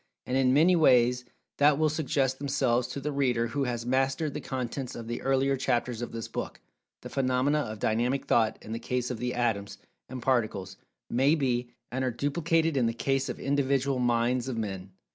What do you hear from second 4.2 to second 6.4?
the contents of the earlier chapters of this